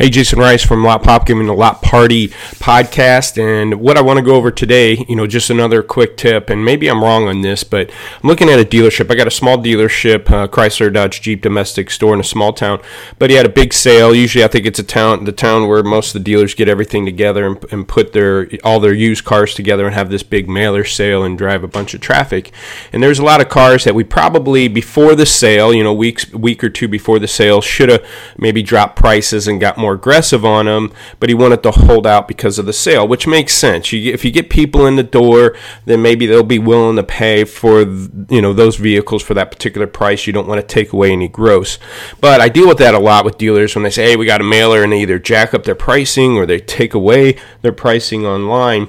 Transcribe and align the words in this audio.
Hey, 0.00 0.08
Jason 0.08 0.38
Rice 0.38 0.64
from 0.64 0.82
Lot 0.82 1.02
Pop 1.02 1.26
giving 1.26 1.46
the 1.46 1.52
Lot 1.52 1.82
Party 1.82 2.28
podcast. 2.28 3.36
And 3.36 3.82
what 3.82 3.98
I 3.98 4.00
want 4.00 4.18
to 4.18 4.24
go 4.24 4.34
over 4.34 4.50
today, 4.50 5.04
you 5.06 5.14
know, 5.14 5.26
just 5.26 5.50
another 5.50 5.82
quick 5.82 6.16
tip, 6.16 6.48
and 6.48 6.64
maybe 6.64 6.88
I'm 6.88 7.04
wrong 7.04 7.28
on 7.28 7.42
this, 7.42 7.64
but 7.64 7.90
I'm 7.90 8.26
looking 8.26 8.48
at 8.48 8.58
a 8.58 8.64
dealership. 8.64 9.10
I 9.10 9.14
got 9.14 9.26
a 9.26 9.30
small 9.30 9.58
dealership, 9.58 10.30
uh, 10.30 10.48
Chrysler 10.48 10.90
Dodge 10.90 11.20
Jeep 11.20 11.42
domestic 11.42 11.90
store 11.90 12.14
in 12.14 12.20
a 12.20 12.24
small 12.24 12.54
town, 12.54 12.80
but 13.18 13.28
he 13.28 13.36
had 13.36 13.44
a 13.44 13.50
big 13.50 13.74
sale. 13.74 14.14
Usually, 14.14 14.42
I 14.42 14.48
think 14.48 14.64
it's 14.64 14.78
a 14.78 14.82
town, 14.82 15.24
the 15.24 15.32
town 15.32 15.68
where 15.68 15.82
most 15.82 16.14
of 16.14 16.24
the 16.24 16.24
dealers 16.24 16.54
get 16.54 16.66
everything 16.66 17.04
together 17.04 17.46
and, 17.46 17.62
and 17.70 17.86
put 17.86 18.14
their 18.14 18.48
all 18.64 18.80
their 18.80 18.94
used 18.94 19.26
cars 19.26 19.52
together 19.52 19.84
and 19.84 19.94
have 19.94 20.08
this 20.08 20.22
big 20.22 20.48
mailer 20.48 20.82
sale 20.82 21.24
and 21.24 21.36
drive 21.36 21.62
a 21.62 21.68
bunch 21.68 21.92
of 21.92 22.00
traffic. 22.00 22.52
And 22.90 23.02
there's 23.02 23.18
a 23.18 23.24
lot 23.24 23.42
of 23.42 23.50
cars 23.50 23.84
that 23.84 23.94
we 23.94 24.04
probably 24.04 24.66
before 24.66 25.14
the 25.14 25.26
sale, 25.26 25.74
you 25.74 25.84
know, 25.84 25.92
weeks 25.92 26.32
week 26.32 26.64
or 26.64 26.70
two 26.70 26.88
before 26.88 27.18
the 27.18 27.28
sale, 27.28 27.60
should 27.60 27.90
have 27.90 28.06
maybe 28.38 28.62
dropped 28.62 28.96
prices 28.96 29.46
and 29.46 29.60
got 29.60 29.76
more 29.76 29.89
more 29.90 29.96
aggressive 29.96 30.44
on 30.44 30.68
him, 30.68 30.92
but 31.18 31.28
he 31.28 31.34
wanted 31.34 31.62
to 31.64 31.70
hold 31.72 32.06
out 32.06 32.28
because 32.28 32.58
of 32.58 32.66
the 32.66 32.72
sale, 32.72 33.06
which 33.06 33.26
makes 33.26 33.54
sense. 33.54 33.92
You, 33.92 34.12
if 34.12 34.24
you 34.24 34.30
get 34.30 34.48
people 34.48 34.86
in 34.86 34.96
the 34.96 35.02
door, 35.02 35.56
then 35.84 36.00
maybe 36.00 36.26
they'll 36.26 36.42
be 36.44 36.58
willing 36.58 36.96
to 36.96 37.02
pay 37.02 37.44
for 37.44 37.80
you 37.80 38.40
know 38.40 38.52
those 38.52 38.76
vehicles 38.76 39.22
for 39.22 39.34
that 39.34 39.50
particular 39.50 39.86
price. 39.86 40.26
You 40.26 40.32
don't 40.32 40.46
want 40.46 40.60
to 40.60 40.66
take 40.66 40.92
away 40.92 41.12
any 41.12 41.28
gross. 41.28 41.78
But 42.20 42.40
I 42.40 42.48
deal 42.48 42.68
with 42.68 42.78
that 42.78 42.94
a 42.94 42.98
lot 42.98 43.24
with 43.24 43.38
dealers 43.38 43.74
when 43.74 43.82
they 43.82 43.90
say, 43.90 44.10
"Hey, 44.10 44.16
we 44.16 44.26
got 44.26 44.40
a 44.40 44.44
mailer," 44.44 44.82
and 44.82 44.92
they 44.92 45.00
either 45.00 45.18
jack 45.18 45.52
up 45.54 45.64
their 45.64 45.74
pricing 45.74 46.36
or 46.36 46.46
they 46.46 46.60
take 46.60 46.94
away 46.94 47.36
their 47.62 47.72
pricing 47.72 48.24
online. 48.24 48.88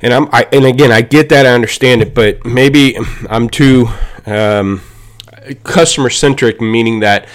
And 0.00 0.14
I'm 0.14 0.28
I, 0.32 0.48
and 0.52 0.64
again, 0.64 0.90
I 0.90 1.02
get 1.02 1.28
that, 1.28 1.44
I 1.44 1.50
understand 1.50 2.00
it, 2.00 2.14
but 2.14 2.46
maybe 2.46 2.96
I'm 3.28 3.50
too 3.50 3.88
um, 4.24 4.80
customer 5.64 6.08
centric, 6.08 6.60
meaning 6.60 7.00
that 7.00 7.28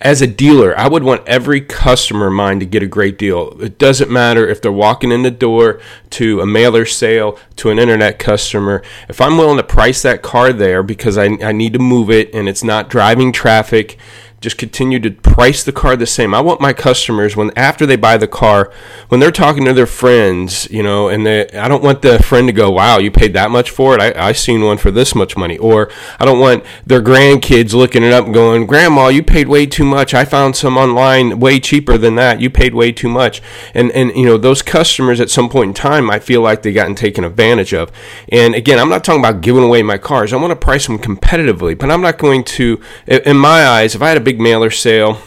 as 0.00 0.22
a 0.22 0.28
dealer, 0.28 0.78
I 0.78 0.86
would 0.86 1.02
want 1.02 1.26
every 1.26 1.60
customer 1.60 2.28
of 2.28 2.32
mine 2.32 2.60
to 2.60 2.66
get 2.66 2.84
a 2.84 2.86
great 2.86 3.18
deal. 3.18 3.60
It 3.60 3.78
doesn't 3.78 4.10
matter 4.10 4.48
if 4.48 4.62
they're 4.62 4.70
walking 4.70 5.10
in 5.10 5.22
the 5.22 5.30
door 5.30 5.80
to 6.10 6.40
a 6.40 6.46
mailer 6.46 6.84
sale 6.84 7.36
to 7.56 7.70
an 7.70 7.80
internet 7.80 8.20
customer. 8.20 8.82
If 9.08 9.20
I'm 9.20 9.36
willing 9.36 9.56
to 9.56 9.64
price 9.64 10.02
that 10.02 10.22
car 10.22 10.52
there 10.52 10.84
because 10.84 11.18
I, 11.18 11.26
I 11.42 11.50
need 11.50 11.72
to 11.72 11.80
move 11.80 12.10
it 12.10 12.32
and 12.32 12.48
it's 12.48 12.62
not 12.62 12.88
driving 12.88 13.32
traffic 13.32 13.98
just 14.40 14.56
continue 14.56 15.00
to 15.00 15.10
price 15.10 15.64
the 15.64 15.72
car 15.72 15.96
the 15.96 16.06
same. 16.06 16.32
I 16.32 16.40
want 16.40 16.60
my 16.60 16.72
customers 16.72 17.36
when 17.36 17.50
after 17.56 17.86
they 17.86 17.96
buy 17.96 18.16
the 18.16 18.28
car, 18.28 18.70
when 19.08 19.18
they're 19.18 19.32
talking 19.32 19.64
to 19.64 19.72
their 19.72 19.86
friends, 19.86 20.70
you 20.70 20.82
know, 20.82 21.08
and 21.08 21.26
they, 21.26 21.48
I 21.50 21.66
don't 21.66 21.82
want 21.82 22.02
the 22.02 22.22
friend 22.22 22.46
to 22.46 22.52
go, 22.52 22.70
"Wow, 22.70 22.98
you 22.98 23.10
paid 23.10 23.32
that 23.32 23.50
much 23.50 23.70
for 23.70 23.94
it? 23.94 24.00
I 24.00 24.28
I 24.28 24.32
seen 24.32 24.62
one 24.62 24.78
for 24.78 24.92
this 24.92 25.14
much 25.14 25.36
money." 25.36 25.58
Or 25.58 25.90
I 26.20 26.24
don't 26.24 26.38
want 26.38 26.64
their 26.86 27.02
grandkids 27.02 27.72
looking 27.72 28.04
it 28.04 28.12
up 28.12 28.26
and 28.26 28.34
going, 28.34 28.66
"Grandma, 28.66 29.08
you 29.08 29.24
paid 29.24 29.48
way 29.48 29.66
too 29.66 29.84
much. 29.84 30.14
I 30.14 30.24
found 30.24 30.54
some 30.54 30.76
online 30.76 31.40
way 31.40 31.58
cheaper 31.58 31.98
than 31.98 32.14
that. 32.14 32.40
You 32.40 32.48
paid 32.48 32.74
way 32.74 32.92
too 32.92 33.08
much." 33.08 33.42
And 33.74 33.90
and 33.90 34.14
you 34.14 34.24
know, 34.24 34.38
those 34.38 34.62
customers 34.62 35.20
at 35.20 35.30
some 35.30 35.48
point 35.48 35.68
in 35.68 35.74
time, 35.74 36.10
I 36.10 36.20
feel 36.20 36.42
like 36.42 36.62
they 36.62 36.72
gotten 36.72 36.94
taken 36.94 37.24
advantage 37.24 37.74
of. 37.74 37.90
And 38.28 38.54
again, 38.54 38.78
I'm 38.78 38.88
not 38.88 39.02
talking 39.02 39.20
about 39.20 39.40
giving 39.40 39.64
away 39.64 39.82
my 39.82 39.98
cars. 39.98 40.32
I 40.32 40.36
want 40.36 40.52
to 40.52 40.56
price 40.56 40.86
them 40.86 40.98
competitively, 40.98 41.76
but 41.76 41.90
I'm 41.90 42.02
not 42.02 42.18
going 42.18 42.44
to 42.44 42.80
in 43.06 43.36
my 43.36 43.66
eyes, 43.66 43.96
if 43.96 44.02
I 44.02 44.08
had 44.08 44.16
a 44.16 44.27
big 44.28 44.38
mailer 44.38 44.70
sale. 44.70 45.22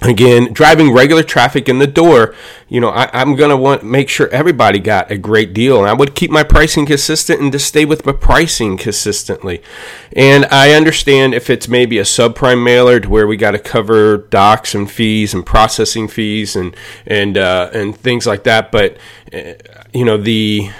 Again 0.00 0.52
driving 0.52 0.90
regular 0.92 1.22
traffic 1.22 1.68
in 1.68 1.78
the 1.78 1.86
door 1.86 2.34
you 2.68 2.80
know 2.80 2.88
I, 2.88 3.22
am 3.22 3.36
going 3.36 3.50
to 3.50 3.56
want 3.56 3.84
make 3.84 4.08
sure 4.08 4.28
everybody 4.30 4.80
got 4.80 5.12
a 5.12 5.16
great 5.16 5.52
deal. 5.52 5.78
And 5.78 5.86
i 5.86 5.92
would 5.92 6.16
keep 6.16 6.28
my 6.28 6.42
pricing 6.42 6.86
consistent 6.86 7.40
and 7.40 7.52
to 7.52 7.60
stay 7.60 7.84
with 7.84 8.04
my 8.04 8.10
pricing 8.10 8.76
consistently. 8.76 9.62
And 10.16 10.46
i 10.46 10.72
understand 10.72 11.34
if 11.34 11.50
it's 11.50 11.68
maybe 11.68 11.98
a 11.98 12.02
subprime 12.04 12.64
mailer 12.64 12.98
to 12.98 13.08
where 13.08 13.28
we 13.28 13.36
got 13.36 13.52
to 13.52 13.60
cover 13.60 14.16
docs 14.16 14.74
and 14.74 14.90
fees 14.90 15.34
and 15.34 15.46
processing 15.46 16.08
fees 16.08 16.56
and 16.56 16.74
and 17.06 17.38
uh, 17.38 17.70
and 17.72 17.94
things 17.94 18.26
like 18.26 18.42
that 18.42 18.72
but 18.72 18.96
uh, 19.32 19.52
you 19.92 20.04
know 20.04 20.16
the 20.16 20.70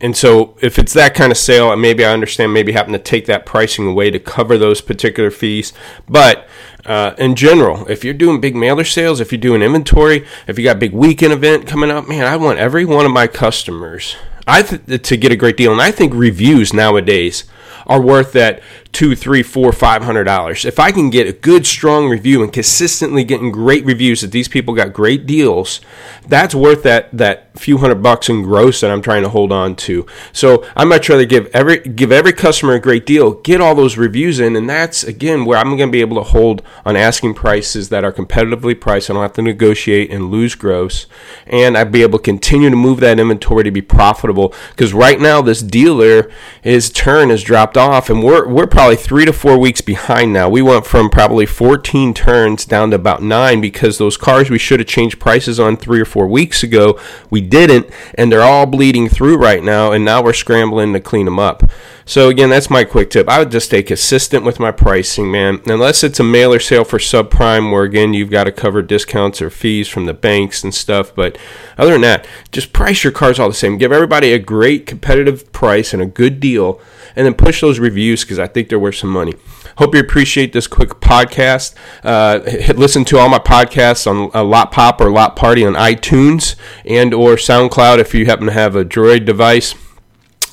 and 0.00 0.16
so 0.16 0.56
if 0.60 0.78
it's 0.78 0.92
that 0.92 1.14
kind 1.14 1.30
of 1.30 1.38
sale, 1.38 1.74
maybe 1.76 2.04
I 2.04 2.12
understand 2.12 2.52
maybe 2.52 2.72
having 2.72 2.92
to 2.92 2.98
take 2.98 3.26
that 3.26 3.46
pricing 3.46 3.86
away 3.86 4.10
to 4.10 4.18
cover 4.18 4.58
those 4.58 4.80
particular 4.80 5.30
fees. 5.30 5.72
But 6.08 6.46
uh, 6.84 7.14
in 7.16 7.36
general, 7.36 7.86
if 7.88 8.04
you're 8.04 8.12
doing 8.12 8.40
big 8.40 8.56
mailer 8.56 8.84
sales, 8.84 9.20
if 9.20 9.32
you're 9.32 9.40
doing 9.40 9.62
inventory, 9.62 10.26
if 10.46 10.58
you 10.58 10.64
got 10.64 10.76
a 10.76 10.80
big 10.80 10.92
weekend 10.92 11.32
event 11.32 11.66
coming 11.66 11.90
up, 11.90 12.08
man, 12.08 12.26
I 12.26 12.36
want 12.36 12.58
every 12.58 12.84
one 12.84 13.06
of 13.06 13.12
my 13.12 13.26
customers 13.26 14.16
I 14.46 14.62
th- 14.62 15.02
to 15.08 15.16
get 15.16 15.32
a 15.32 15.36
great 15.36 15.56
deal. 15.56 15.72
And 15.72 15.80
I 15.80 15.90
think 15.90 16.12
reviews 16.12 16.72
nowadays 16.72 17.44
are 17.86 18.00
worth 18.00 18.32
that 18.32 18.62
two, 18.94 19.14
three, 19.14 19.42
four, 19.42 19.72
five 19.72 20.02
hundred 20.04 20.24
dollars. 20.24 20.64
If 20.64 20.78
I 20.78 20.92
can 20.92 21.10
get 21.10 21.26
a 21.26 21.32
good, 21.32 21.66
strong 21.66 22.08
review 22.08 22.42
and 22.42 22.52
consistently 22.52 23.24
getting 23.24 23.50
great 23.50 23.84
reviews 23.84 24.22
that 24.22 24.30
these 24.30 24.48
people 24.48 24.72
got 24.72 24.92
great 24.92 25.26
deals, 25.26 25.80
that's 26.26 26.54
worth 26.54 26.82
that 26.84 27.10
that 27.12 27.50
few 27.58 27.78
hundred 27.78 28.02
bucks 28.02 28.28
in 28.28 28.42
gross 28.42 28.80
that 28.80 28.90
I'm 28.90 29.02
trying 29.02 29.22
to 29.22 29.28
hold 29.28 29.52
on 29.52 29.76
to. 29.76 30.06
So 30.32 30.66
I 30.76 30.84
much 30.84 31.08
rather 31.08 31.24
give 31.24 31.46
every 31.54 31.78
give 31.78 32.10
every 32.10 32.32
customer 32.32 32.74
a 32.74 32.80
great 32.80 33.06
deal, 33.06 33.34
get 33.42 33.60
all 33.60 33.74
those 33.74 33.96
reviews 33.96 34.40
in, 34.40 34.56
and 34.56 34.68
that's 34.68 35.04
again 35.04 35.44
where 35.44 35.58
I'm 35.58 35.76
going 35.76 35.90
to 35.90 35.92
be 35.92 36.00
able 36.00 36.16
to 36.16 36.30
hold 36.30 36.62
on 36.84 36.96
asking 36.96 37.34
prices 37.34 37.88
that 37.88 38.04
are 38.04 38.12
competitively 38.12 38.80
priced. 38.80 39.10
I 39.10 39.14
don't 39.14 39.22
have 39.22 39.34
to 39.34 39.42
negotiate 39.42 40.10
and 40.10 40.30
lose 40.30 40.54
gross, 40.54 41.06
and 41.46 41.76
I'd 41.76 41.92
be 41.92 42.02
able 42.02 42.18
to 42.18 42.24
continue 42.24 42.70
to 42.70 42.76
move 42.76 43.00
that 43.00 43.18
inventory 43.18 43.64
to 43.64 43.70
be 43.70 43.82
profitable. 43.82 44.54
Because 44.70 44.92
right 44.92 45.20
now 45.20 45.42
this 45.42 45.62
dealer, 45.62 46.30
his 46.62 46.90
turn 46.90 47.30
has 47.30 47.42
dropped 47.42 47.76
off, 47.76 48.08
and 48.08 48.22
we're 48.22 48.46
we're 48.48 48.66
probably 48.66 48.83
probably 48.84 49.02
three 49.02 49.24
to 49.24 49.32
four 49.32 49.56
weeks 49.56 49.80
behind 49.80 50.30
now. 50.30 50.46
We 50.46 50.60
went 50.60 50.84
from 50.84 51.08
probably 51.08 51.46
14 51.46 52.12
turns 52.12 52.66
down 52.66 52.90
to 52.90 52.96
about 52.96 53.22
nine 53.22 53.62
because 53.62 53.96
those 53.96 54.18
cars 54.18 54.50
we 54.50 54.58
should 54.58 54.78
have 54.78 54.86
changed 54.86 55.18
prices 55.18 55.58
on 55.58 55.78
three 55.78 56.02
or 56.02 56.04
four 56.04 56.28
weeks 56.28 56.62
ago, 56.62 57.00
we 57.30 57.40
didn't, 57.40 57.88
and 58.18 58.30
they're 58.30 58.42
all 58.42 58.66
bleeding 58.66 59.08
through 59.08 59.38
right 59.38 59.62
now, 59.62 59.90
and 59.90 60.04
now 60.04 60.22
we're 60.22 60.34
scrambling 60.34 60.92
to 60.92 61.00
clean 61.00 61.24
them 61.24 61.38
up. 61.38 61.62
So 62.06 62.28
again, 62.28 62.50
that's 62.50 62.68
my 62.68 62.84
quick 62.84 63.08
tip. 63.08 63.28
I 63.28 63.38
would 63.38 63.50
just 63.50 63.66
stay 63.66 63.82
consistent 63.82 64.44
with 64.44 64.60
my 64.60 64.70
pricing, 64.70 65.30
man. 65.30 65.62
Unless 65.64 66.04
it's 66.04 66.20
a 66.20 66.24
mailer 66.24 66.60
sale 66.60 66.84
for 66.84 66.98
subprime, 66.98 67.72
where 67.72 67.84
again 67.84 68.12
you've 68.12 68.30
got 68.30 68.44
to 68.44 68.52
cover 68.52 68.82
discounts 68.82 69.40
or 69.40 69.48
fees 69.48 69.88
from 69.88 70.04
the 70.04 70.12
banks 70.12 70.62
and 70.62 70.74
stuff. 70.74 71.14
But 71.14 71.38
other 71.78 71.92
than 71.92 72.02
that, 72.02 72.26
just 72.52 72.74
price 72.74 73.02
your 73.02 73.12
cars 73.12 73.38
all 73.38 73.48
the 73.48 73.54
same. 73.54 73.78
Give 73.78 73.92
everybody 73.92 74.34
a 74.34 74.38
great 74.38 74.84
competitive 74.86 75.50
price 75.52 75.94
and 75.94 76.02
a 76.02 76.06
good 76.06 76.40
deal, 76.40 76.78
and 77.16 77.24
then 77.24 77.34
push 77.34 77.62
those 77.62 77.78
reviews 77.78 78.22
because 78.22 78.38
I 78.38 78.48
think 78.48 78.68
they're 78.74 78.80
worth 78.80 78.96
some 78.96 79.10
money. 79.10 79.32
Hope 79.78 79.94
you 79.94 80.00
appreciate 80.00 80.52
this 80.52 80.66
quick 80.66 80.88
podcast. 80.98 81.76
Uh, 82.02 82.40
listen 82.74 83.04
to 83.04 83.18
all 83.18 83.28
my 83.28 83.38
podcasts 83.38 84.04
on 84.04 84.32
uh, 84.34 84.42
Lot 84.42 84.72
Pop 84.72 85.00
or 85.00 85.12
Lot 85.12 85.36
Party 85.36 85.64
on 85.64 85.74
iTunes 85.74 86.56
and 86.84 87.14
or 87.14 87.36
SoundCloud 87.36 88.00
if 88.00 88.14
you 88.14 88.26
happen 88.26 88.46
to 88.46 88.52
have 88.52 88.74
a 88.74 88.84
Droid 88.84 89.26
device. 89.26 89.76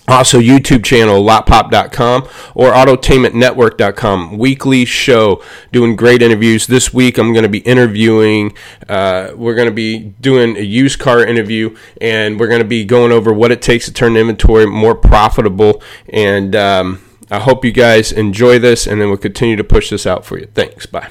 Also, 0.08 0.40
YouTube 0.40 0.84
channel, 0.84 1.24
lotpop.com 1.24 2.28
or 2.54 2.72
autotainmentnetwork.com. 2.72 4.38
Weekly 4.38 4.86
show 4.86 5.42
doing 5.72 5.96
great 5.96 6.22
interviews. 6.22 6.68
This 6.68 6.94
week, 6.94 7.18
I'm 7.18 7.34
going 7.34 7.44
to 7.44 7.50
be 7.50 7.60
interviewing, 7.60 8.54
uh, 8.88 9.32
we're 9.36 9.56
going 9.56 9.70
to 9.70 9.74
be 9.74 10.14
doing 10.22 10.58
a 10.58 10.62
used 10.62 11.00
car 11.00 11.26
interview, 11.26 11.76
and 12.00 12.40
we're 12.40 12.50
going 12.50 12.62
to 12.62 12.68
be 12.68 12.86
going 12.86 13.12
over 13.12 13.34
what 13.34 13.52
it 13.52 13.64
takes 13.64 13.86
to 13.86 13.94
turn 13.94 14.16
inventory 14.16 14.68
more 14.68 14.94
profitable. 14.94 15.82
And 16.10 16.56
um, 16.56 17.02
I 17.32 17.40
hope 17.40 17.64
you 17.64 17.72
guys 17.72 18.12
enjoy 18.12 18.60
this, 18.60 18.86
and 18.86 19.00
then 19.00 19.08
we'll 19.08 19.18
continue 19.18 19.56
to 19.56 19.64
push 19.64 19.90
this 19.90 20.06
out 20.06 20.26
for 20.26 20.38
you. 20.38 20.48
Thanks. 20.54 20.86
Bye. 20.86 21.10